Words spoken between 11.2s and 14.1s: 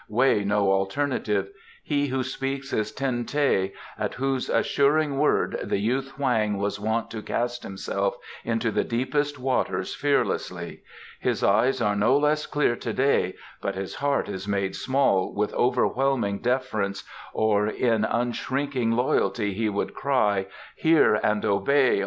eyes are no less clear to day, but his